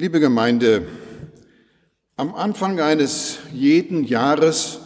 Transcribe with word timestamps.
Liebe 0.00 0.18
Gemeinde, 0.18 0.86
am 2.16 2.34
Anfang 2.34 2.80
eines 2.80 3.36
jeden 3.52 4.02
Jahres 4.02 4.78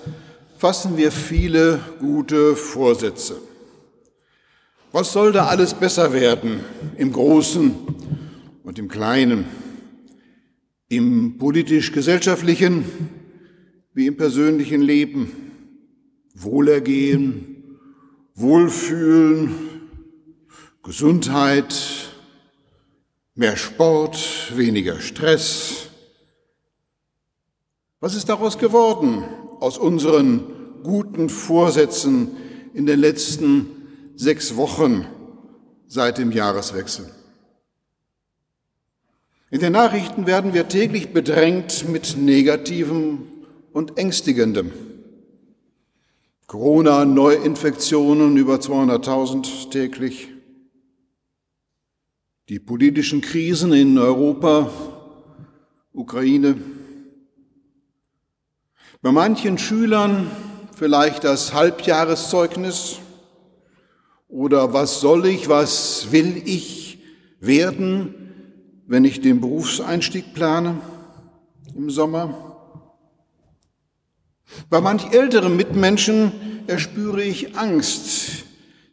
fassen 0.59 0.97
wir 0.97 1.13
viele 1.13 1.79
gute 2.01 2.57
Vorsätze. 2.57 3.37
Was 4.91 5.13
soll 5.13 5.31
da 5.31 5.47
alles 5.47 5.73
besser 5.73 6.13
werden 6.13 6.65
im 6.97 7.13
Großen 7.13 7.77
und 8.65 8.79
im 8.81 8.89
Kleinen, 8.89 9.45
im 10.89 11.39
politisch-gesellschaftlichen 11.39 12.85
wie 13.93 14.09
im 14.09 14.17
persönlichen 14.17 14.83
Leben? 14.83 15.31
Wohlergehen, 16.35 17.79
Wohlfühlen, 18.35 19.55
Gesundheit, 20.83 22.14
mehr 23.35 23.57
Sport, 23.57 24.53
weniger 24.57 25.01
Stress. 25.01 25.89
Was 28.01 28.15
ist 28.15 28.29
daraus 28.29 28.59
geworden 28.59 29.25
aus 29.61 29.79
unseren 29.79 30.45
guten 30.83 31.29
Vorsätzen 31.29 32.37
in 32.75 32.87
den 32.87 33.01
letzten 33.01 33.67
sechs 34.15 34.57
Wochen 34.57 35.07
seit 35.87 36.19
dem 36.19 36.31
Jahreswechsel? 36.31 37.11
In 39.51 39.61
den 39.61 39.73
Nachrichten 39.73 40.27
werden 40.27 40.53
wir 40.53 40.69
täglich 40.69 41.13
bedrängt 41.13 41.89
mit 41.89 42.17
Negativem 42.17 43.29
und 43.73 43.99
Ängstigendem. 43.99 44.73
Corona-Neuinfektionen 46.47 48.37
über 48.37 48.57
200.000 48.57 49.71
täglich, 49.71 50.34
die 52.51 52.59
politischen 52.59 53.23
Krisen 53.23 53.73
in 53.73 53.97
Europa, 53.97 54.71
Ukraine. 55.95 56.57
Bei 59.01 59.13
manchen 59.13 59.57
Schülern 59.57 60.31
vielleicht 60.77 61.25
das 61.25 61.55
Halbjahreszeugnis 61.55 62.99
oder 64.29 64.75
was 64.75 65.01
soll 65.01 65.27
ich, 65.27 65.49
was 65.49 66.09
will 66.11 66.43
ich 66.45 66.99
werden, 67.41 68.15
wenn 68.87 69.05
ich 69.05 69.23
den 69.23 69.41
Berufseinstieg 69.41 70.35
plane 70.35 70.81
im 71.75 71.89
Sommer. 71.89 72.83
Bei 74.69 74.83
manch 74.83 75.13
älteren 75.13 75.57
Mitmenschen 75.57 76.33
erspüre 76.67 77.23
ich 77.23 77.57
Angst. 77.57 78.45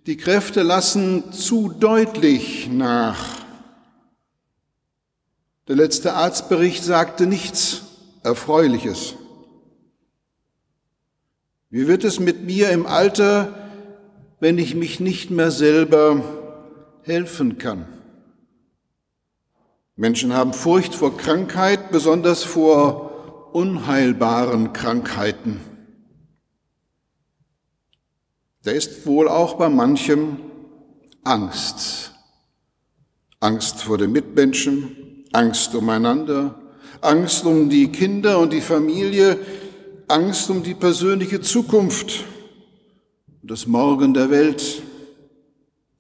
Die 0.06 0.16
Kräfte 0.16 0.62
lassen 0.62 1.34
zu 1.34 1.68
deutlich 1.68 2.70
nach. 2.72 3.41
Der 5.72 5.78
letzte 5.78 6.16
Arztbericht 6.16 6.84
sagte 6.84 7.26
nichts 7.26 7.84
Erfreuliches. 8.24 9.16
Wie 11.70 11.88
wird 11.88 12.04
es 12.04 12.20
mit 12.20 12.44
mir 12.44 12.72
im 12.72 12.86
Alter, 12.86 13.70
wenn 14.42 14.58
ich 14.58 14.76
mich 14.76 15.00
nicht 15.00 15.32
mehr 15.32 15.50
selber 15.50 16.26
helfen 17.04 17.58
kann? 17.58 17.86
Menschen 19.96 20.34
haben 20.34 20.52
Furcht 20.52 20.94
vor 20.94 21.16
Krankheit, 21.16 21.90
besonders 21.90 22.44
vor 22.44 23.54
unheilbaren 23.56 24.74
Krankheiten. 24.74 25.62
Da 28.64 28.72
ist 28.72 29.06
wohl 29.06 29.30
auch 29.30 29.54
bei 29.54 29.70
manchem 29.70 30.36
Angst. 31.24 32.12
Angst 33.40 33.84
vor 33.84 33.98
den 33.98 34.12
Mitmenschen, 34.12 35.01
Angst 35.34 35.74
umeinander, 35.76 36.60
Angst 37.02 37.46
um 37.46 37.70
die 37.70 37.92
Kinder 37.92 38.40
und 38.40 38.54
die 38.54 38.62
Familie, 38.62 39.40
Angst 40.08 40.50
um 40.50 40.62
die 40.62 40.74
persönliche 40.74 41.42
Zukunft 41.42 42.26
und 43.42 43.50
das 43.50 43.66
Morgen 43.66 44.14
der 44.14 44.30
Welt. 44.30 44.82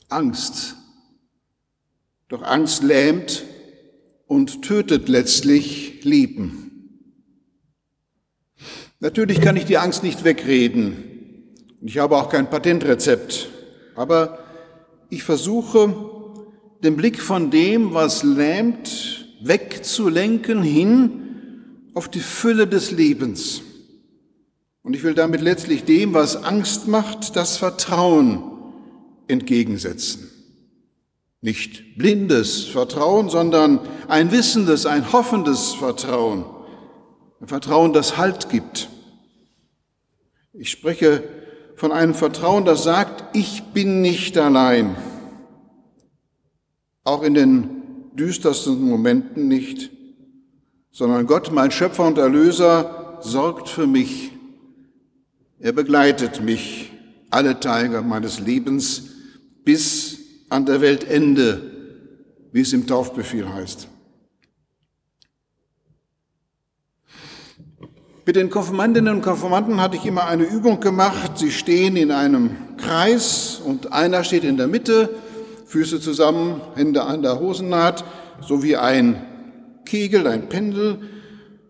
Angst. 0.10 0.76
Doch 2.28 2.44
Angst 2.44 2.84
lähmt 2.84 3.44
und 4.28 4.62
tötet 4.62 5.08
letztlich 5.10 6.04
Leben. 6.04 6.72
Natürlich 9.00 9.42
kann 9.42 9.56
ich 9.56 9.66
die 9.66 9.78
Angst 9.78 10.04
nicht 10.04 10.24
wegreden. 10.24 11.04
Ich 11.82 11.98
habe 11.98 12.18
auch 12.18 12.30
kein 12.30 12.50
Patentrezept. 12.50 13.50
Aber 13.96 14.40
ich 15.10 15.24
versuche, 15.24 15.94
den 16.84 16.96
Blick 16.96 17.20
von 17.20 17.50
dem, 17.50 17.94
was 17.94 18.24
lähmt, 18.24 19.21
wegzulenken 19.44 20.62
hin 20.62 21.22
auf 21.94 22.10
die 22.10 22.20
Fülle 22.20 22.68
des 22.68 22.92
Lebens. 22.92 23.62
Und 24.84 24.96
ich 24.96 25.04
will 25.04 25.14
damit 25.14 25.42
letztlich 25.42 25.84
dem, 25.84 26.14
was 26.14 26.44
Angst 26.44 26.88
macht, 26.88 27.36
das 27.36 27.58
Vertrauen 27.58 28.44
entgegensetzen. 29.28 30.30
Nicht 31.42 31.98
blindes 31.98 32.66
Vertrauen, 32.66 33.30
sondern 33.30 33.80
ein 34.08 34.32
wissendes, 34.32 34.86
ein 34.86 35.12
hoffendes 35.12 35.74
Vertrauen. 35.74 36.46
Ein 37.40 37.48
Vertrauen, 37.48 37.94
das 37.94 38.18
Halt 38.18 38.50
gibt. 38.50 38.90
Ich 40.54 40.70
spreche 40.70 41.24
von 41.76 41.92
einem 41.92 42.14
Vertrauen, 42.14 42.66
das 42.66 42.84
sagt, 42.84 43.36
ich 43.36 43.64
bin 43.74 44.02
nicht 44.02 44.38
allein. 44.38 44.96
Auch 47.04 47.24
in 47.24 47.34
den 47.34 47.81
düstersten 48.14 48.82
Momenten 48.82 49.48
nicht, 49.48 49.92
sondern 50.92 51.26
Gott, 51.28 51.52
mein 51.52 51.72
Schöpfer 51.72 52.06
und 52.06 52.18
Erlöser, 52.18 53.20
sorgt 53.22 53.70
für 53.70 53.88
mich. 53.88 54.32
Er 55.60 55.72
begleitet 55.72 56.44
mich 56.44 56.92
alle 57.30 57.60
Tage 57.60 58.02
meines 58.02 58.40
Lebens 58.40 59.04
bis 59.64 60.20
an 60.50 60.66
der 60.66 60.82
Weltende, 60.82 61.62
wie 62.52 62.62
es 62.62 62.74
im 62.74 62.86
Taufbefehl 62.88 63.48
heißt. 63.48 63.88
Mit 68.26 68.36
den 68.36 68.50
Konfirmandinnen 68.50 69.16
und 69.16 69.22
Konfirmanden 69.24 69.82
hatte 69.82 69.98
ich 69.98 70.06
immer 70.06 70.26
eine 70.26 70.44
Übung 70.44 70.80
gemacht. 70.80 71.38
Sie 71.38 71.52
stehen 71.52 71.96
in 71.96 72.12
einem 72.12 72.78
Kreis 72.78 73.60
und 73.64 73.94
einer 73.94 74.24
steht 74.24 74.44
in 74.44 74.58
der 74.58 74.68
Mitte 74.68 75.10
Füße 75.72 76.02
zusammen, 76.02 76.60
Hände 76.76 77.04
an 77.04 77.22
der 77.22 77.40
Hosennaht, 77.40 78.04
so 78.42 78.62
wie 78.62 78.76
ein 78.76 79.26
Kegel, 79.86 80.28
ein 80.28 80.50
Pendel. 80.50 81.00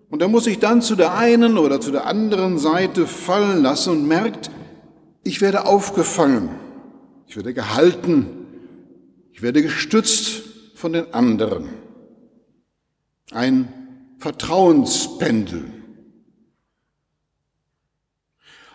Und 0.10 0.24
er 0.24 0.28
muss 0.28 0.46
sich 0.46 0.58
dann 0.58 0.82
zu 0.82 0.96
der 0.96 1.16
einen 1.16 1.60
oder 1.60 1.80
zu 1.80 1.92
der 1.92 2.08
anderen 2.08 2.58
Seite 2.58 3.06
fallen 3.06 3.62
lassen 3.62 3.92
und 3.92 4.08
merkt, 4.08 4.50
ich 5.24 5.40
werde 5.40 5.68
aufgefangen, 5.68 6.50
ich 7.28 7.36
werde 7.36 7.54
gehalten, 7.54 8.26
ich 9.34 9.44
werde 9.44 9.62
gestützt 9.62 10.46
von 10.74 10.94
den 10.94 11.14
anderen. 11.14 11.70
Ein 13.30 13.72
Vertrauenspendel. 14.18 15.66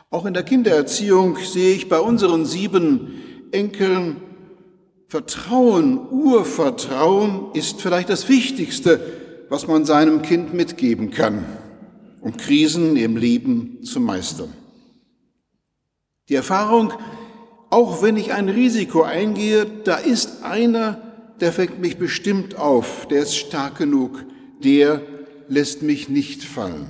Auch 0.09 0.25
in 0.25 0.35
der 0.35 0.45
Kindererziehung 0.45 1.37
sehe 1.39 1.75
ich 1.75 1.89
bei 1.89 1.99
unseren 1.99 2.47
sieben 2.47 3.49
Enkeln 3.51 4.21
Vertrauen, 5.09 6.09
Urvertrauen 6.11 7.53
ist 7.55 7.81
vielleicht 7.81 8.09
das 8.09 8.29
Wichtigste, 8.29 9.01
was 9.49 9.69
man 9.69 9.85
seinem 9.85 10.23
Kind 10.23 10.53
mitgeben 10.53 11.13
kann, 11.13 11.45
um 12.21 12.37
Krisen 12.37 12.97
im 12.97 13.17
Leben 13.17 13.85
zu 13.85 14.01
meistern. 14.01 14.53
Die 16.29 16.35
Erfahrung, 16.35 16.93
auch 17.71 18.03
wenn 18.03 18.17
ich 18.17 18.33
ein 18.33 18.49
Risiko 18.49 19.03
eingehe, 19.03 19.65
da 19.85 19.97
ist 19.97 20.43
einer, 20.43 21.01
der 21.39 21.53
fängt 21.53 21.79
mich 21.79 21.99
bestimmt 21.99 22.57
auf, 22.57 23.07
der 23.07 23.23
ist 23.23 23.37
stark 23.37 23.79
genug, 23.79 24.25
der 24.65 25.03
lässt 25.47 25.83
mich 25.83 26.09
nicht 26.09 26.43
fallen. 26.43 26.89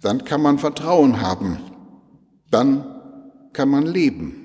Dann 0.00 0.24
kann 0.24 0.40
man 0.40 0.58
Vertrauen 0.58 1.20
haben, 1.20 1.58
dann 2.50 2.93
kann 3.54 3.70
man 3.70 3.86
leben. 3.86 4.44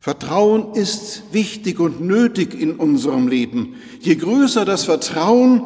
Vertrauen 0.00 0.74
ist 0.74 1.24
wichtig 1.32 1.78
und 1.78 2.00
nötig 2.00 2.58
in 2.58 2.76
unserem 2.76 3.28
Leben. 3.28 3.74
Je 4.00 4.14
größer 4.14 4.64
das 4.64 4.84
Vertrauen, 4.84 5.62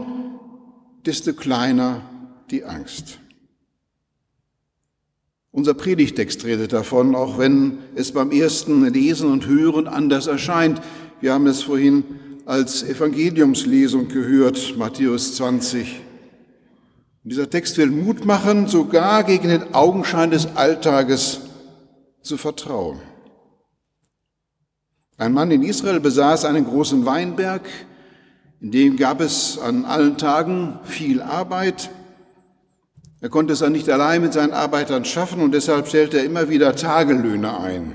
desto 1.06 1.32
kleiner 1.32 2.02
die 2.50 2.64
Angst. 2.64 3.20
Unser 5.52 5.75
Predigtext 5.75 6.44
redet 6.44 6.73
davon, 6.73 7.14
auch 7.14 7.38
wenn 7.38 7.79
es 7.94 8.11
beim 8.11 8.32
ersten 8.32 8.93
Lesen 8.93 9.31
und 9.31 9.46
Hören 9.46 9.87
anders 9.87 10.26
erscheint. 10.26 10.82
Wir 11.20 11.32
haben 11.32 11.46
es 11.46 11.62
vorhin 11.62 12.02
als 12.44 12.82
Evangeliumslesung 12.82 14.08
gehört, 14.08 14.76
Matthäus 14.76 15.37
20. 15.37 16.00
Und 17.23 17.31
dieser 17.31 17.49
Text 17.49 17.79
will 17.79 17.87
Mut 17.87 18.25
machen, 18.25 18.67
sogar 18.67 19.23
gegen 19.23 19.49
den 19.49 19.75
Augenschein 19.75 20.32
des 20.32 20.56
Alltages 20.56 21.41
zu 22.25 22.37
vertrauen. 22.37 23.00
Ein 25.17 25.32
Mann 25.32 25.50
in 25.53 25.62
Israel 25.62 26.00
besaß 26.00 26.44
einen 26.44 26.65
großen 26.65 27.06
Weinberg, 27.06 27.62
in 28.61 28.73
dem 28.73 28.97
gab 28.97 29.21
es 29.21 29.59
an 29.59 29.85
allen 29.85 30.17
Tagen 30.17 30.81
viel 30.85 31.21
Arbeit. 31.23 31.91
Er 33.21 33.29
konnte 33.29 33.53
es 33.53 33.59
dann 33.61 33.73
nicht 33.73 33.88
allein 33.91 34.23
mit 34.23 34.32
seinen 34.32 34.53
Arbeitern 34.53 35.05
schaffen 35.05 35.41
und 35.41 35.53
deshalb 35.53 35.87
stellte 35.87 36.19
er 36.19 36.25
immer 36.25 36.49
wieder 36.49 36.75
Tagelöhne 36.75 37.61
ein. 37.61 37.93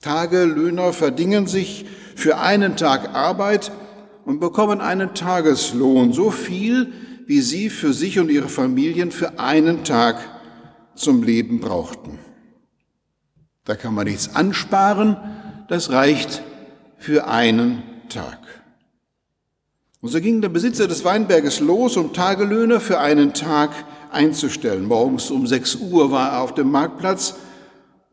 Tagelöhner 0.00 0.92
verdingen 0.92 1.46
sich 1.46 1.86
für 2.14 2.38
einen 2.38 2.76
Tag 2.76 3.14
Arbeit 3.14 3.72
und 4.24 4.38
bekommen 4.38 4.80
einen 4.80 5.14
Tageslohn, 5.14 6.12
so 6.12 6.30
viel, 6.30 6.92
wie 7.26 7.40
sie 7.40 7.68
für 7.68 7.92
sich 7.92 8.18
und 8.18 8.30
ihre 8.30 8.48
Familien 8.48 9.10
für 9.10 9.38
einen 9.40 9.82
Tag 9.82 10.18
zum 10.94 11.22
Leben 11.22 11.60
brauchten. 11.60 12.18
Da 13.64 13.76
kann 13.76 13.94
man 13.94 14.06
nichts 14.06 14.34
ansparen, 14.34 15.16
das 15.68 15.90
reicht 15.90 16.42
für 16.98 17.26
einen 17.26 17.82
Tag. 18.10 18.38
Und 20.02 20.10
so 20.10 20.20
ging 20.20 20.42
der 20.42 20.50
Besitzer 20.50 20.86
des 20.86 21.02
Weinberges 21.02 21.60
los, 21.60 21.96
um 21.96 22.12
Tagelöhne 22.12 22.78
für 22.78 23.00
einen 23.00 23.32
Tag 23.32 23.70
einzustellen. 24.10 24.84
Morgens 24.84 25.30
um 25.30 25.46
6 25.46 25.76
Uhr 25.76 26.10
war 26.10 26.32
er 26.32 26.40
auf 26.42 26.52
dem 26.52 26.70
Marktplatz. 26.70 27.36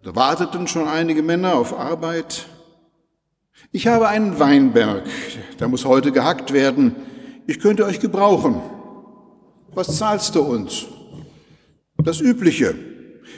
Da 0.03 0.15
warteten 0.15 0.69
schon 0.69 0.87
einige 0.87 1.21
Männer 1.21 1.55
auf 1.55 1.77
Arbeit. 1.77 2.45
Ich 3.73 3.87
habe 3.87 4.07
einen 4.07 4.39
Weinberg, 4.39 5.03
der 5.59 5.67
muss 5.67 5.83
heute 5.83 6.13
gehackt 6.13 6.53
werden. 6.53 6.95
Ich 7.45 7.59
könnte 7.59 7.85
euch 7.85 7.99
gebrauchen. 7.99 8.61
Was 9.73 9.97
zahlst 9.97 10.35
du 10.35 10.41
uns? 10.41 10.85
Das 11.97 12.21
Übliche. 12.21 12.73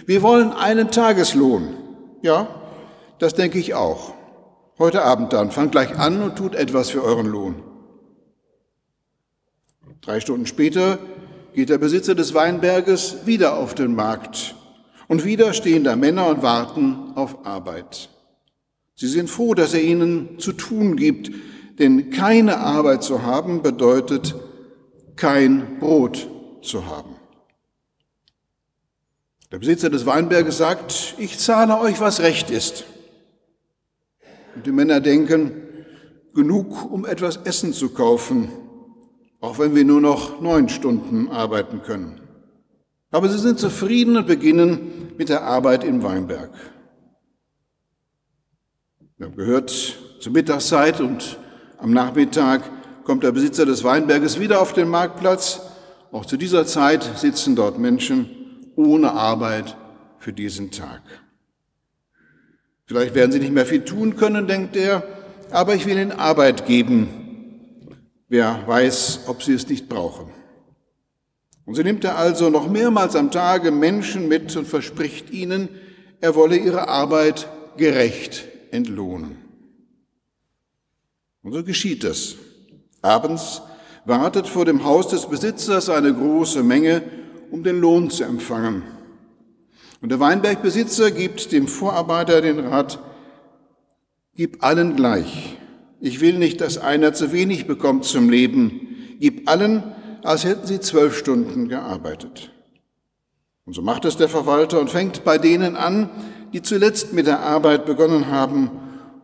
Wir 0.06 0.22
wollen 0.22 0.54
einen 0.54 0.92
Tageslohn. 0.92 1.83
Ja, 2.24 2.48
das 3.20 3.34
denke 3.34 3.60
ich 3.60 3.74
auch. 3.74 4.14
Heute 4.80 5.04
Abend 5.04 5.34
dann. 5.34 5.52
Fangt 5.52 5.74
gleich 5.74 6.00
an 6.00 6.22
und 6.22 6.38
tut 6.38 6.56
etwas 6.56 6.90
für 6.90 7.04
euren 7.04 7.28
Lohn. 7.28 7.56
Drei 10.00 10.22
Stunden 10.22 10.46
später 10.46 11.00
geht 11.54 11.68
der 11.68 11.78
Besitzer 11.78 12.16
des 12.16 12.34
Weinberges 12.34 13.26
wieder 13.26 13.58
auf 13.58 13.76
den 13.76 13.94
Markt. 13.94 14.56
Und 15.10 15.26
wieder 15.26 15.52
stehen 15.52 15.84
da 15.84 15.98
Männer 15.98 16.28
und 16.28 16.42
warten 16.42 17.12
auf 17.16 17.46
Arbeit. 17.46 18.08
Sie 18.96 19.10
sind 19.10 19.30
froh, 19.30 19.54
dass 19.54 19.74
er 19.74 19.82
ihnen 19.82 20.40
zu 20.40 20.54
tun 20.54 20.96
gibt, 20.96 21.30
denn 21.78 22.10
keine 22.10 22.60
Arbeit 22.60 23.04
zu 23.04 23.24
haben 23.24 23.62
bedeutet 23.62 24.34
kein 25.18 25.78
Brot 25.80 26.30
zu 26.62 26.86
haben. 26.86 27.13
Der 29.54 29.60
Besitzer 29.60 29.92
des 29.92 30.08
Weinberges 30.08 30.58
sagt, 30.58 31.14
ich 31.20 31.38
zahle 31.38 31.80
euch, 31.80 32.00
was 32.00 32.22
recht 32.22 32.50
ist. 32.50 32.86
Und 34.56 34.66
die 34.66 34.72
Männer 34.72 35.00
denken, 35.00 35.52
genug, 36.34 36.92
um 36.92 37.06
etwas 37.06 37.38
Essen 37.38 37.72
zu 37.72 37.90
kaufen, 37.90 38.52
auch 39.42 39.60
wenn 39.60 39.76
wir 39.76 39.86
nur 39.86 40.02
noch 40.02 40.42
neun 40.42 40.70
Stunden 40.70 41.30
arbeiten 41.30 41.84
können. 41.84 42.20
Aber 43.12 43.30
sie 43.30 43.38
sind 43.38 43.60
zufrieden 43.60 44.18
und 44.18 44.26
beginnen 44.26 45.12
mit 45.20 45.30
der 45.30 45.44
Arbeit 45.44 45.84
im 45.84 46.02
Weinberg. 46.02 46.50
Wir 49.18 49.28
haben 49.28 49.36
gehört, 49.36 49.70
zur 50.20 50.32
Mittagszeit 50.32 51.00
und 51.00 51.38
am 51.78 51.92
Nachmittag 51.92 52.64
kommt 53.04 53.22
der 53.22 53.32
Besitzer 53.32 53.68
des 53.68 53.84
Weinberges 53.84 54.40
wieder 54.40 54.60
auf 54.60 54.74
den 54.74 54.88
Marktplatz. 54.88 55.62
Auch 56.12 56.26
zu 56.26 56.38
dieser 56.38 56.66
Zeit 56.66 57.04
sitzen 57.20 57.56
dort 57.56 57.78
Menschen 57.78 58.43
ohne 58.76 59.12
Arbeit 59.12 59.78
für 60.18 60.34
diesen 60.34 60.72
Tag. 60.72 61.02
Vielleicht 62.86 63.16
werden 63.16 63.32
sie 63.32 63.40
nicht 63.40 63.54
mehr 63.54 63.66
viel 63.66 63.84
tun 63.84 64.16
können, 64.16 64.48
denkt 64.48 64.76
er, 64.76 65.04
aber 65.52 65.76
ich 65.76 65.86
will 65.86 65.98
ihnen 65.98 66.12
Arbeit 66.12 66.66
geben. 66.66 67.08
Wer 68.28 68.64
weiß, 68.66 69.22
ob 69.28 69.44
sie 69.44 69.54
es 69.54 69.68
nicht 69.68 69.88
brauchen. 69.88 70.32
Und 71.66 71.76
so 71.76 71.82
nimmt 71.82 72.04
er 72.04 72.18
also 72.18 72.50
noch 72.50 72.70
mehrmals 72.70 73.16
am 73.16 73.32
Tage 73.32 73.72
Menschen 73.72 74.28
mit 74.28 74.56
und 74.56 74.68
verspricht 74.68 75.30
ihnen, 75.32 75.70
er 76.20 76.36
wolle 76.36 76.58
ihre 76.58 76.88
Arbeit 76.88 77.48
gerecht 77.78 78.46
entlohnen. 78.72 79.38
Und 81.42 81.54
so 81.54 81.64
geschieht 81.64 82.04
es. 82.04 82.36
Abends 83.02 83.62
wartet 84.06 84.48
vor 84.48 84.66
dem 84.66 84.84
Haus 84.84 85.10
des 85.10 85.26
Besitzers 85.28 85.90
eine 85.90 86.14
große 86.14 86.64
Menge, 86.64 87.04
um 87.54 87.62
den 87.64 87.80
Lohn 87.80 88.10
zu 88.10 88.24
empfangen. 88.24 88.82
Und 90.02 90.10
der 90.10 90.20
Weinbergbesitzer 90.20 91.12
gibt 91.12 91.52
dem 91.52 91.68
Vorarbeiter 91.68 92.42
den 92.42 92.58
Rat, 92.58 92.98
gib 94.36 94.64
allen 94.64 94.96
gleich. 94.96 95.56
Ich 96.02 96.20
will 96.20 96.40
nicht, 96.40 96.62
dass 96.62 96.80
einer 96.80 97.14
zu 97.14 97.32
wenig 97.32 97.68
bekommt 97.68 98.06
zum 98.06 98.32
Leben. 98.32 99.16
Gib 99.20 99.48
allen, 99.48 99.84
als 100.24 100.46
hätten 100.46 100.66
sie 100.66 100.80
zwölf 100.80 101.16
Stunden 101.16 101.70
gearbeitet. 101.70 102.52
Und 103.66 103.74
so 103.74 103.84
macht 103.84 104.06
es 104.06 104.18
der 104.18 104.30
Verwalter 104.30 104.80
und 104.80 104.90
fängt 104.90 105.24
bei 105.24 105.38
denen 105.38 105.76
an, 105.76 106.10
die 106.54 106.64
zuletzt 106.64 107.14
mit 107.14 107.28
der 107.28 107.42
Arbeit 107.42 107.86
begonnen 107.86 108.32
haben 108.32 108.72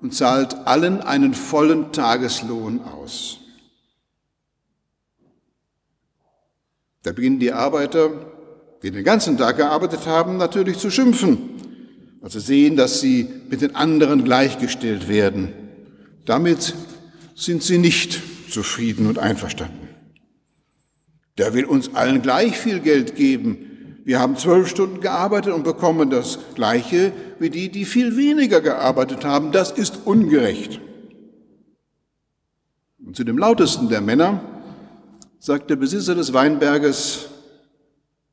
und 0.03 0.13
zahlt 0.13 0.67
allen 0.67 1.01
einen 1.01 1.33
vollen 1.33 1.91
Tageslohn 1.91 2.81
aus. 2.81 3.39
Da 7.09 7.13
beginnen 7.13 7.39
die 7.39 7.51
Arbeiter, 7.51 8.11
die 8.83 8.91
den 8.91 9.03
ganzen 9.03 9.35
Tag 9.35 9.57
gearbeitet 9.57 10.05
haben, 10.05 10.37
natürlich 10.37 10.77
zu 10.77 10.91
schimpfen, 10.91 11.39
als 12.21 12.33
sie 12.33 12.39
sehen, 12.39 12.75
dass 12.75 13.01
sie 13.01 13.27
mit 13.49 13.61
den 13.61 13.75
anderen 13.75 14.23
gleichgestellt 14.23 15.09
werden. 15.09 15.51
Damit 16.25 16.75
sind 17.33 17.63
sie 17.63 17.79
nicht 17.79 18.21
zufrieden 18.51 19.07
und 19.07 19.17
einverstanden. 19.17 19.87
Der 21.39 21.55
will 21.55 21.65
uns 21.65 21.95
allen 21.95 22.21
gleich 22.21 22.55
viel 22.55 22.79
Geld 22.79 23.15
geben, 23.15 23.57
wir 24.05 24.19
haben 24.19 24.37
zwölf 24.37 24.67
Stunden 24.67 25.01
gearbeitet 25.01 25.51
und 25.51 25.63
bekommen 25.63 26.11
das 26.11 26.37
Gleiche 26.53 27.11
wie 27.39 27.49
die, 27.49 27.69
die 27.69 27.85
viel 27.85 28.17
weniger 28.17 28.61
gearbeitet 28.61 29.25
haben. 29.25 29.51
Das 29.51 29.71
ist 29.71 30.01
ungerecht. 30.05 30.79
Und 33.03 33.15
zu 33.15 33.23
dem 33.23 33.39
lautesten 33.39 33.89
der 33.89 34.01
Männer 34.01 34.58
sagt 35.41 35.69
der 35.69 35.77
Besitzer 35.77 36.15
des 36.15 36.33
Weinberges, 36.33 37.29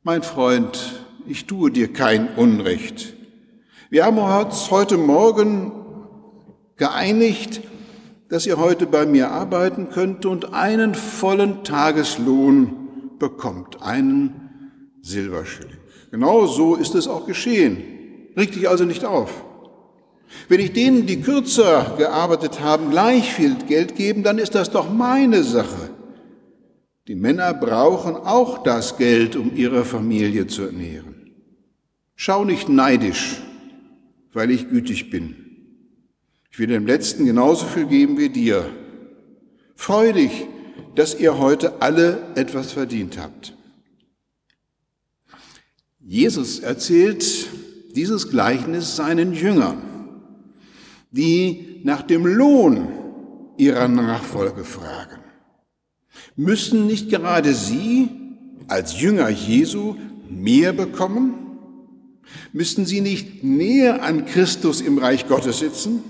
mein 0.02 0.24
Freund, 0.24 1.04
ich 1.26 1.46
tue 1.46 1.70
dir 1.70 1.92
kein 1.92 2.34
Unrecht. 2.34 3.14
Wir 3.90 4.04
haben 4.04 4.18
uns 4.18 4.72
heute 4.72 4.96
Morgen 4.96 5.70
geeinigt, 6.76 7.60
dass 8.28 8.44
ihr 8.44 8.58
heute 8.58 8.86
bei 8.86 9.06
mir 9.06 9.30
arbeiten 9.30 9.90
könnt 9.90 10.26
und 10.26 10.52
einen 10.52 10.96
vollen 10.96 11.62
Tageslohn 11.62 12.88
bekommt, 13.20 13.82
einen 13.82 14.50
Silberschilling. 15.00 15.78
Genau 16.10 16.46
so 16.46 16.74
ist 16.74 16.96
es 16.96 17.06
auch 17.06 17.24
geschehen. 17.24 17.84
Reg 18.36 18.50
dich 18.50 18.68
also 18.68 18.84
nicht 18.84 19.04
auf. 19.04 19.44
Wenn 20.48 20.58
ich 20.58 20.72
denen, 20.72 21.06
die 21.06 21.20
kürzer 21.20 21.94
gearbeitet 21.96 22.60
haben, 22.60 22.90
gleich 22.90 23.32
viel 23.32 23.54
Geld 23.68 23.94
geben, 23.94 24.24
dann 24.24 24.38
ist 24.38 24.56
das 24.56 24.70
doch 24.70 24.92
meine 24.92 25.44
Sache. 25.44 25.95
Die 27.08 27.14
Männer 27.14 27.54
brauchen 27.54 28.16
auch 28.16 28.64
das 28.64 28.96
Geld, 28.96 29.36
um 29.36 29.54
ihre 29.54 29.84
Familie 29.84 30.48
zu 30.48 30.62
ernähren. 30.62 31.30
Schau 32.16 32.44
nicht 32.44 32.68
neidisch, 32.68 33.42
weil 34.32 34.50
ich 34.50 34.68
gütig 34.68 35.10
bin. 35.10 35.36
Ich 36.50 36.58
will 36.58 36.66
dem 36.66 36.86
Letzten 36.86 37.26
genauso 37.26 37.66
viel 37.66 37.86
geben 37.86 38.18
wie 38.18 38.30
dir. 38.30 38.70
Freu 39.76 40.12
dich, 40.12 40.46
dass 40.94 41.14
ihr 41.14 41.38
heute 41.38 41.80
alle 41.80 42.32
etwas 42.34 42.72
verdient 42.72 43.18
habt. 43.18 43.54
Jesus 46.00 46.60
erzählt 46.60 47.48
dieses 47.94 48.30
Gleichnis 48.30 48.96
seinen 48.96 49.32
Jüngern, 49.32 49.82
die 51.10 51.80
nach 51.84 52.02
dem 52.02 52.26
Lohn 52.26 52.88
ihrer 53.58 53.86
Nachfolge 53.86 54.64
fragen. 54.64 55.25
Müssen 56.36 56.86
nicht 56.86 57.08
gerade 57.08 57.54
sie 57.54 58.08
als 58.68 59.00
Jünger 59.00 59.28
Jesu 59.28 59.96
mehr 60.28 60.72
bekommen? 60.72 61.34
Müssten 62.52 62.86
sie 62.86 63.00
nicht 63.00 63.44
näher 63.44 64.02
an 64.02 64.26
Christus 64.26 64.80
im 64.80 64.98
Reich 64.98 65.28
Gottes 65.28 65.60
sitzen? 65.60 66.02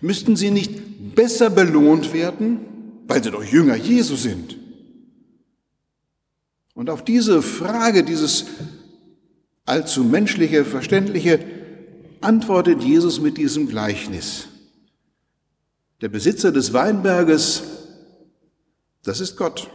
Müssten 0.00 0.36
sie 0.36 0.50
nicht 0.50 1.14
besser 1.14 1.50
belohnt 1.50 2.12
werden, 2.12 2.60
weil 3.06 3.22
sie 3.22 3.30
doch 3.30 3.44
Jünger 3.44 3.76
Jesu 3.76 4.16
sind? 4.16 4.56
Und 6.74 6.90
auf 6.90 7.04
diese 7.04 7.42
Frage 7.42 8.04
dieses 8.04 8.46
allzu 9.64 10.04
menschliche, 10.04 10.64
verständliche, 10.64 11.40
antwortet 12.20 12.82
Jesus 12.82 13.20
mit 13.20 13.36
diesem 13.38 13.68
Gleichnis. 13.68 14.48
Der 16.00 16.08
Besitzer 16.08 16.52
des 16.52 16.72
Weinberges, 16.72 17.62
das 19.04 19.20
ist 19.20 19.36
Gott. 19.36 19.68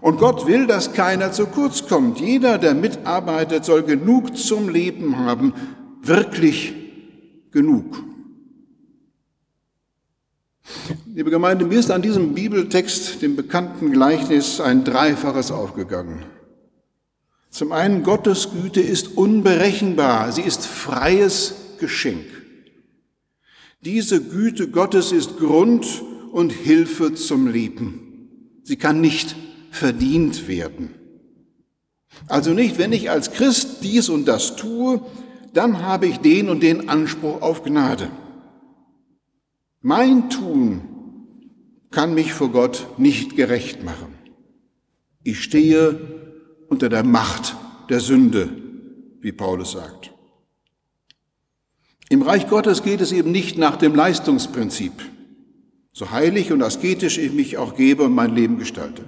Und 0.00 0.18
Gott 0.18 0.46
will, 0.46 0.66
dass 0.66 0.92
keiner 0.92 1.32
zu 1.32 1.46
kurz 1.46 1.88
kommt. 1.88 2.20
Jeder, 2.20 2.58
der 2.58 2.74
mitarbeitet, 2.74 3.64
soll 3.64 3.82
genug 3.82 4.36
zum 4.36 4.68
Leben 4.68 5.16
haben, 5.16 5.54
wirklich 6.02 6.74
genug. 7.50 8.02
Liebe 11.14 11.30
Gemeinde, 11.30 11.64
mir 11.64 11.78
ist 11.78 11.90
an 11.90 12.02
diesem 12.02 12.34
Bibeltext, 12.34 13.22
dem 13.22 13.36
bekannten 13.36 13.90
Gleichnis, 13.90 14.60
ein 14.60 14.84
Dreifaches 14.84 15.50
aufgegangen. 15.50 16.24
Zum 17.50 17.72
einen, 17.72 18.02
Gottes 18.02 18.50
Güte 18.50 18.80
ist 18.80 19.16
unberechenbar, 19.16 20.30
sie 20.32 20.42
ist 20.42 20.66
freies 20.66 21.54
Geschenk. 21.78 22.26
Diese 23.80 24.22
Güte 24.22 24.68
Gottes 24.68 25.12
ist 25.12 25.38
Grund 25.38 26.02
und 26.32 26.52
Hilfe 26.52 27.14
zum 27.14 27.46
Leben. 27.46 28.60
Sie 28.62 28.76
kann 28.76 29.00
nicht 29.00 29.36
verdient 29.70 30.48
werden. 30.48 30.94
Also 32.26 32.52
nicht, 32.52 32.78
wenn 32.78 32.92
ich 32.92 33.10
als 33.10 33.32
Christ 33.32 33.78
dies 33.82 34.08
und 34.08 34.26
das 34.26 34.56
tue, 34.56 35.00
dann 35.54 35.82
habe 35.82 36.06
ich 36.06 36.18
den 36.18 36.48
und 36.48 36.62
den 36.62 36.88
Anspruch 36.88 37.42
auf 37.42 37.62
Gnade. 37.62 38.10
Mein 39.80 40.28
Tun 40.30 40.82
kann 41.90 42.14
mich 42.14 42.34
vor 42.34 42.50
Gott 42.50 42.86
nicht 42.98 43.36
gerecht 43.36 43.84
machen. 43.84 44.14
Ich 45.22 45.42
stehe 45.42 45.98
unter 46.68 46.88
der 46.88 47.04
Macht 47.04 47.56
der 47.88 48.00
Sünde, 48.00 48.50
wie 49.20 49.32
Paulus 49.32 49.72
sagt. 49.72 50.12
Im 52.10 52.22
Reich 52.22 52.48
Gottes 52.48 52.82
geht 52.82 53.00
es 53.00 53.12
eben 53.12 53.30
nicht 53.30 53.58
nach 53.58 53.76
dem 53.76 53.94
Leistungsprinzip, 53.94 54.92
so 55.98 56.12
heilig 56.12 56.52
und 56.52 56.62
asketisch 56.62 57.18
ich 57.18 57.32
mich 57.32 57.58
auch 57.58 57.74
gebe 57.74 58.04
und 58.04 58.14
mein 58.14 58.32
Leben 58.32 58.56
gestalte. 58.56 59.02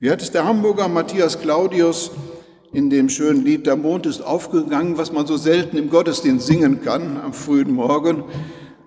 Wie 0.00 0.10
hat 0.10 0.22
es 0.22 0.30
der 0.30 0.46
Hamburger 0.46 0.88
Matthias 0.88 1.38
Claudius 1.38 2.12
in 2.72 2.88
dem 2.88 3.10
schönen 3.10 3.44
Lied 3.44 3.66
Der 3.66 3.76
Mond 3.76 4.06
ist 4.06 4.22
aufgegangen, 4.22 4.96
was 4.96 5.12
man 5.12 5.26
so 5.26 5.36
selten 5.36 5.76
im 5.76 5.90
Gottesdienst 5.90 6.46
singen 6.46 6.80
kann 6.80 7.20
am 7.20 7.34
frühen 7.34 7.72
Morgen, 7.74 8.24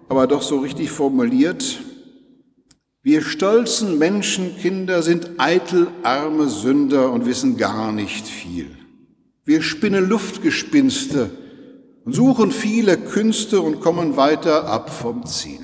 aber 0.10 0.26
doch 0.26 0.42
so 0.42 0.58
richtig 0.58 0.90
formuliert. 0.90 1.84
Wir 3.04 3.22
stolzen 3.22 4.00
Menschenkinder 4.00 5.04
sind 5.04 5.30
eitel 5.38 5.90
arme 6.02 6.50
Sünder 6.50 7.12
und 7.12 7.28
wissen 7.28 7.56
gar 7.56 7.92
nicht 7.92 8.26
viel. 8.26 8.72
Wir 9.44 9.62
spinnen 9.62 10.10
Luftgespinste 10.10 11.30
und 12.04 12.14
suchen 12.14 12.50
viele 12.50 12.98
Künste 12.98 13.62
und 13.62 13.80
kommen 13.80 14.18
weiter 14.18 14.66
ab 14.68 14.90
vom 14.90 15.28
Ziel. 15.28 15.60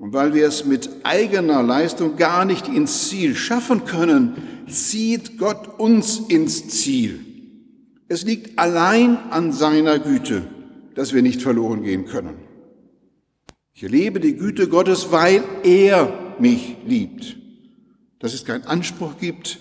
Und 0.00 0.14
weil 0.14 0.32
wir 0.32 0.48
es 0.48 0.64
mit 0.64 0.88
eigener 1.02 1.62
Leistung 1.62 2.16
gar 2.16 2.46
nicht 2.46 2.68
ins 2.68 3.10
Ziel 3.10 3.36
schaffen 3.36 3.84
können, 3.84 4.64
zieht 4.66 5.36
Gott 5.36 5.78
uns 5.78 6.20
ins 6.20 6.68
Ziel. 6.68 7.20
Es 8.08 8.24
liegt 8.24 8.58
allein 8.58 9.18
an 9.30 9.52
seiner 9.52 9.98
Güte, 9.98 10.42
dass 10.94 11.12
wir 11.12 11.20
nicht 11.20 11.42
verloren 11.42 11.82
gehen 11.82 12.06
können. 12.06 12.36
Ich 13.74 13.82
erlebe 13.82 14.20
die 14.20 14.36
Güte 14.36 14.68
Gottes, 14.68 15.12
weil 15.12 15.44
er 15.64 16.10
mich 16.38 16.78
liebt. 16.86 17.36
Dass 18.20 18.32
es 18.32 18.46
keinen 18.46 18.64
Anspruch 18.64 19.18
gibt, 19.20 19.58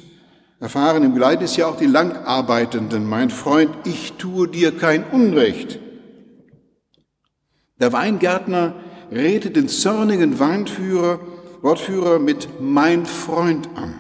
erfahren 0.62 1.04
im 1.04 1.16
Gleitis 1.16 1.58
ja 1.58 1.68
auch 1.68 1.78
die 1.78 1.86
Langarbeitenden. 1.86 3.06
Mein 3.06 3.30
Freund, 3.30 3.72
ich 3.84 4.14
tue 4.14 4.48
dir 4.48 4.72
kein 4.72 5.04
Unrecht. 5.04 5.80
Der 7.82 7.92
Weingärtner 7.92 8.74
redet 9.12 9.56
den 9.56 9.68
zornigen 9.68 10.40
Weinführer, 10.40 11.20
Wortführer 11.62 12.20
mit 12.20 12.48
mein 12.62 13.06
Freund 13.06 13.68
an. 13.76 14.00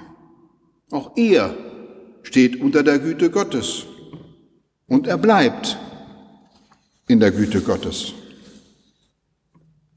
Auch 0.91 1.15
er 1.17 1.55
steht 2.23 2.61
unter 2.61 2.83
der 2.83 2.99
Güte 2.99 3.29
Gottes 3.29 3.85
und 4.87 5.07
er 5.07 5.17
bleibt 5.17 5.77
in 7.07 7.19
der 7.19 7.31
Güte 7.31 7.61
Gottes. 7.61 8.13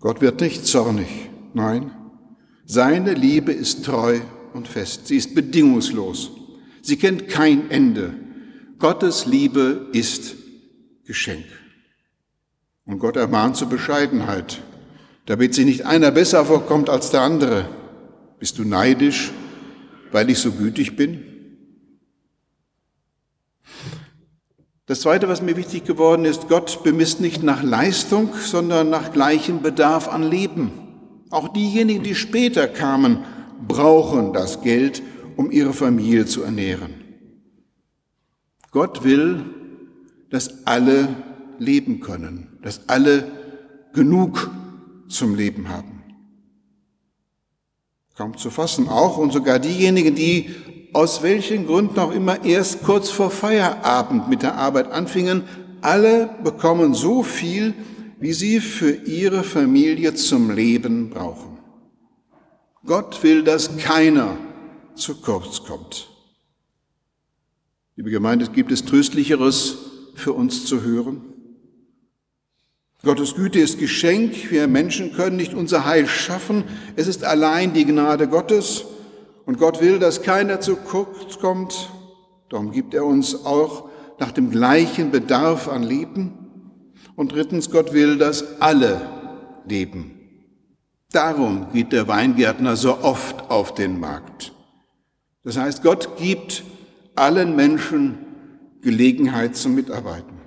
Gott 0.00 0.21
wird 0.21 0.40
nicht 0.40 0.66
zornig, 0.66 1.31
nein, 1.54 1.92
seine 2.64 3.14
Liebe 3.14 3.52
ist 3.52 3.85
treu 3.85 4.21
und 4.52 4.66
fest, 4.66 5.07
sie 5.07 5.16
ist 5.16 5.35
bedingungslos, 5.35 6.31
sie 6.83 6.97
kennt 6.97 7.28
kein 7.28 7.71
Ende. 7.71 8.14
Gottes 8.78 9.26
Liebe 9.26 9.88
ist 9.92 10.35
Geschenk. 11.04 11.45
Und 12.85 12.99
Gott 12.99 13.16
ermahnt 13.16 13.57
zur 13.57 13.69
Bescheidenheit 13.69 14.61
damit 15.26 15.55
sich 15.55 15.64
nicht 15.64 15.87
einer 15.87 16.11
besser 16.11 16.45
vorkommt 16.45 16.91
als 16.91 17.11
der 17.11 17.23
andere. 17.23 17.69
Bist 18.38 18.59
du 18.59 18.64
neidisch, 18.64 19.31
weil 20.11 20.31
ich 20.31 20.38
so 20.38 20.52
gütig 20.52 20.97
bin? 20.97 21.25
Das 24.87 25.00
Zweite, 25.00 25.29
was 25.29 25.41
mir 25.41 25.57
wichtig 25.57 25.85
geworden 25.85 26.25
ist, 26.25 26.49
Gott 26.49 26.83
bemisst 26.83 27.21
nicht 27.21 27.43
nach 27.43 27.62
Leistung, 27.62 28.31
sondern 28.35 28.91
nach 28.91 29.12
gleichem 29.12 29.62
Bedarf 29.62 30.09
an 30.09 30.23
Leben. 30.23 30.73
Auch 31.31 31.49
diejenigen, 31.49 32.02
die 32.02 32.17
später 32.17 32.67
kamen, 32.67 33.25
brauchen 33.67 34.33
das 34.33 34.61
Geld, 34.61 35.02
um 35.37 35.50
ihre 35.50 35.73
Familie 35.73 36.26
zu 36.26 36.43
ernähren. 36.43 36.95
Gott 38.73 39.05
will, 39.05 39.45
dass 40.31 40.67
alle 40.67 41.09
leben 41.59 42.00
können, 42.00 42.59
dass 42.62 42.88
alle 42.88 43.31
genug 43.93 44.50
zum 45.12 45.35
Leben 45.35 45.69
haben. 45.69 46.02
Kaum 48.16 48.37
zu 48.37 48.50
fassen 48.50 48.88
auch 48.88 49.16
und 49.16 49.33
sogar 49.33 49.59
diejenigen, 49.59 50.14
die 50.14 50.54
aus 50.92 51.23
welchen 51.23 51.66
Gründen 51.66 51.99
auch 51.99 52.12
immer 52.12 52.45
erst 52.45 52.83
kurz 52.83 53.11
vor 53.11 53.31
Feierabend 53.31 54.28
mit 54.28 54.42
der 54.42 54.57
Arbeit 54.57 54.90
anfingen, 54.90 55.45
alle 55.81 56.28
bekommen 56.45 56.95
so 56.95 57.23
viel, 57.23 57.75
wie 58.21 58.33
sie 58.33 58.61
für 58.61 58.90
ihre 58.92 59.42
Familie 59.42 60.14
zum 60.14 60.50
Leben 60.50 61.11
brauchen. 61.11 61.59
Gott 62.85 63.23
will, 63.23 63.42
dass 63.42 63.76
keiner 63.78 64.37
zu 64.95 65.21
kurz 65.21 65.64
kommt. 65.64 66.09
Liebe 67.97 68.11
Gemeinde, 68.11 68.49
gibt 68.49 68.73
es 68.73 68.85
Tröstlicheres 68.85 69.78
für 70.14 70.33
uns 70.33 70.66
zu 70.66 70.83
hören? 70.83 71.32
Gottes 73.04 73.35
Güte 73.35 73.59
ist 73.59 73.80
Geschenk. 73.80 74.52
Wir 74.52 74.68
Menschen 74.68 75.12
können 75.12 75.35
nicht 75.35 75.54
unser 75.54 75.85
Heil 75.85 76.06
schaffen. 76.06 76.62
Es 76.94 77.09
ist 77.09 77.25
allein 77.25 77.73
die 77.73 77.85
Gnade 77.85 78.28
Gottes. 78.28 78.85
Und 79.44 79.59
Gott 79.59 79.80
will, 79.80 79.99
dass 79.99 80.23
keiner 80.23 80.61
zu 80.61 80.76
kurz 80.76 81.40
kommt. 81.40 81.90
Darum 82.49 82.71
gibt 82.71 82.94
er 82.94 83.04
uns 83.04 83.44
auch 83.44 83.88
nach 84.21 84.30
dem 84.30 84.52
gleichen 84.52 85.11
Bedarf 85.11 85.66
an 85.66 85.82
Leben. 85.82 86.32
Und 87.16 87.32
drittens, 87.32 87.73
Gott 87.73 87.92
will, 87.92 88.18
dass 88.18 88.61
alle 88.61 89.00
leben. 89.66 90.12
Darum 91.11 91.73
geht 91.73 91.92
der 91.92 92.06
Weingärtner 92.06 92.76
so 92.76 92.99
oft 92.99 93.50
auf 93.50 93.75
den 93.75 93.99
Markt. 93.99 94.52
Das 95.42 95.56
heißt, 95.56 95.82
Gott 95.82 96.18
gibt 96.18 96.62
allen 97.16 97.56
Menschen 97.56 98.18
Gelegenheit 98.80 99.56
zum 99.56 99.75
Mitarbeiten. 99.75 100.40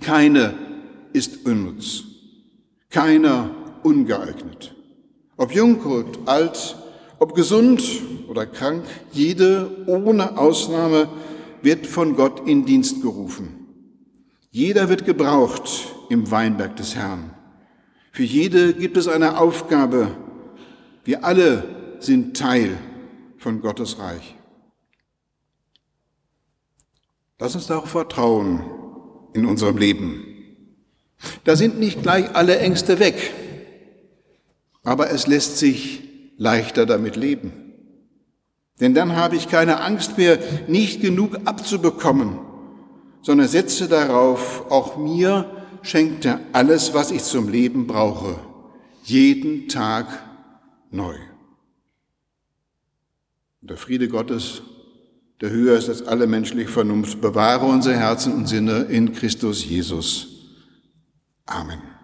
Keine 0.00 0.67
ist 1.18 1.44
unnütz, 1.44 2.04
keiner 2.90 3.50
ungeeignet. 3.82 4.74
Ob 5.36 5.52
jung 5.52 5.80
und 5.80 6.28
alt, 6.28 6.76
ob 7.18 7.34
gesund 7.34 7.82
oder 8.28 8.46
krank, 8.46 8.84
jede 9.12 9.84
ohne 9.86 10.38
Ausnahme 10.38 11.08
wird 11.60 11.86
von 11.86 12.14
Gott 12.14 12.46
in 12.48 12.64
Dienst 12.64 13.02
gerufen. 13.02 13.66
Jeder 14.50 14.88
wird 14.88 15.04
gebraucht 15.04 15.92
im 16.08 16.30
Weinberg 16.30 16.76
des 16.76 16.94
Herrn. 16.94 17.34
Für 18.12 18.22
jede 18.22 18.72
gibt 18.74 18.96
es 18.96 19.08
eine 19.08 19.38
Aufgabe. 19.38 20.16
Wir 21.04 21.24
alle 21.24 21.96
sind 21.98 22.36
Teil 22.36 22.78
von 23.38 23.60
Gottes 23.60 23.98
Reich. 23.98 24.36
Lass 27.40 27.54
uns 27.54 27.66
darauf 27.66 27.90
vertrauen 27.90 28.62
in 29.32 29.46
unserem 29.46 29.78
Leben. 29.78 30.27
Da 31.44 31.56
sind 31.56 31.78
nicht 31.78 32.02
gleich 32.02 32.34
alle 32.34 32.58
Ängste 32.58 32.98
weg, 32.98 33.32
aber 34.84 35.10
es 35.10 35.26
lässt 35.26 35.58
sich 35.58 36.02
leichter 36.36 36.86
damit 36.86 37.16
leben. 37.16 37.68
Denn 38.80 38.94
dann 38.94 39.16
habe 39.16 39.36
ich 39.36 39.48
keine 39.48 39.80
Angst 39.80 40.18
mehr, 40.18 40.38
nicht 40.68 41.00
genug 41.00 41.40
abzubekommen, 41.44 42.38
sondern 43.22 43.48
setze 43.48 43.88
darauf, 43.88 44.70
auch 44.70 44.96
mir 44.96 45.50
schenkt 45.82 46.24
er 46.24 46.40
alles, 46.52 46.94
was 46.94 47.10
ich 47.10 47.24
zum 47.24 47.48
Leben 47.48 47.86
brauche, 47.86 48.38
jeden 49.02 49.68
Tag 49.68 50.06
neu. 50.90 51.16
Der 53.60 53.76
Friede 53.76 54.08
Gottes, 54.08 54.62
der 55.40 55.50
höher 55.50 55.76
ist 55.76 55.88
als 55.88 56.06
alle 56.06 56.26
menschliche 56.26 56.70
Vernunft, 56.70 57.20
bewahre 57.20 57.66
unser 57.66 57.94
Herzen 57.94 58.32
und 58.32 58.46
Sinne 58.46 58.86
in 58.88 59.12
Christus 59.12 59.64
Jesus. 59.64 60.37
Amen. 61.48 61.97